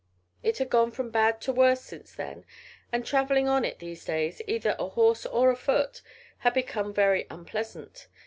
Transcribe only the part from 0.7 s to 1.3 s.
gone from